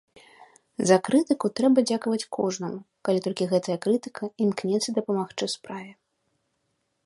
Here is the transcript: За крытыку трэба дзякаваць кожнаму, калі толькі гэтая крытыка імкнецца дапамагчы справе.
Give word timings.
За 0.91 0.95
крытыку 1.07 1.51
трэба 1.59 1.83
дзякаваць 1.89 2.29
кожнаму, 2.37 2.79
калі 3.09 3.19
толькі 3.27 3.49
гэтая 3.53 3.77
крытыка 3.87 4.23
імкнецца 4.47 4.89
дапамагчы 4.99 5.45
справе. 5.59 5.91